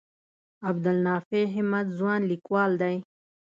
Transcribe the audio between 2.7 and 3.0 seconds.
دی.